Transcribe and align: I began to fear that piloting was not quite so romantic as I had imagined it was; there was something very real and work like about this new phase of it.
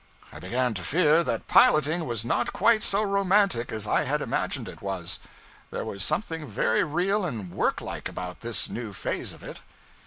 I 0.33 0.39
began 0.39 0.73
to 0.73 0.83
fear 0.83 1.23
that 1.25 1.45
piloting 1.47 2.05
was 2.07 2.25
not 2.25 2.51
quite 2.53 2.81
so 2.81 3.03
romantic 3.03 3.71
as 3.71 3.85
I 3.85 4.05
had 4.05 4.19
imagined 4.19 4.67
it 4.67 4.81
was; 4.81 5.19
there 5.69 5.85
was 5.85 6.03
something 6.03 6.47
very 6.49 6.83
real 6.83 7.23
and 7.23 7.51
work 7.51 7.81
like 7.81 8.09
about 8.09 8.41
this 8.41 8.67
new 8.67 8.93
phase 8.93 9.31
of 9.31 9.43
it. 9.43 9.59